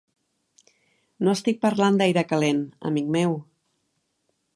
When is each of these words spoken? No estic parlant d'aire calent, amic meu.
No 1.27 1.35
estic 1.37 1.59
parlant 1.65 1.99
d'aire 2.01 2.23
calent, 2.31 2.63
amic 2.91 3.13
meu. 3.17 3.37